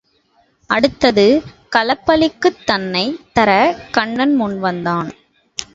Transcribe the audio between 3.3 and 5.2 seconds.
தரக் கண்ணன் முன் வந்தான்.